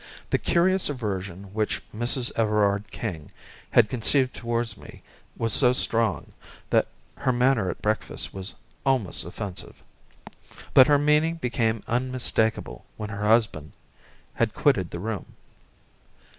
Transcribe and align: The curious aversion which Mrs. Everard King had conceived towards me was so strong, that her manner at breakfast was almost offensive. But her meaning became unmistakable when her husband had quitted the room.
The 0.31 0.39
curious 0.39 0.89
aversion 0.89 1.53
which 1.53 1.83
Mrs. 1.93 2.31
Everard 2.35 2.85
King 2.89 3.29
had 3.69 3.87
conceived 3.87 4.33
towards 4.33 4.75
me 4.75 5.03
was 5.37 5.53
so 5.53 5.73
strong, 5.73 6.31
that 6.71 6.87
her 7.17 7.31
manner 7.31 7.69
at 7.69 7.83
breakfast 7.83 8.33
was 8.33 8.55
almost 8.83 9.25
offensive. 9.25 9.83
But 10.73 10.87
her 10.87 10.97
meaning 10.97 11.35
became 11.35 11.83
unmistakable 11.87 12.83
when 12.97 13.11
her 13.11 13.27
husband 13.27 13.73
had 14.33 14.55
quitted 14.55 14.89
the 14.89 14.97
room. 14.99 15.35